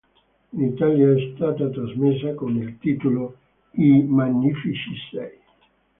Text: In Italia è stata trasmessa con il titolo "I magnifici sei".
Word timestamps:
In 0.53 0.63
Italia 0.63 1.11
è 1.13 1.33
stata 1.35 1.69
trasmessa 1.69 2.33
con 2.33 2.57
il 2.57 2.79
titolo 2.79 3.37
"I 3.73 4.01
magnifici 4.01 4.95
sei". 5.11 5.39